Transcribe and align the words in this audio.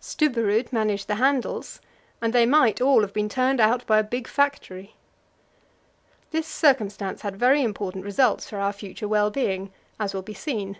Stubberud 0.00 0.72
managed 0.72 1.06
the 1.06 1.16
handles, 1.16 1.78
and 2.22 2.32
they 2.32 2.46
might 2.46 2.80
all 2.80 3.02
have 3.02 3.12
been 3.12 3.28
turned 3.28 3.60
out 3.60 3.86
by 3.86 3.98
a 3.98 4.02
big 4.02 4.26
factory. 4.26 4.94
This 6.30 6.46
circumstance 6.46 7.20
had 7.20 7.36
very 7.36 7.62
important 7.62 8.02
results 8.06 8.48
for 8.48 8.56
our 8.56 8.72
future 8.72 9.06
well 9.06 9.28
being, 9.30 9.70
as 10.00 10.14
will 10.14 10.22
be 10.22 10.32
seen. 10.32 10.78